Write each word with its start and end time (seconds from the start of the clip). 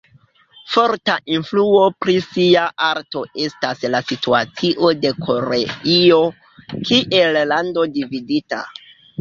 Forta 0.75 1.17
influo 1.33 1.83
pri 2.05 2.15
sia 2.27 2.63
arto 2.87 3.23
estas 3.49 3.85
la 3.97 4.01
situacio 4.13 4.91
de 5.05 5.13
Koreio 5.29 6.19
kiel 6.91 7.39
lando 7.55 7.89
dividita. 8.01 8.67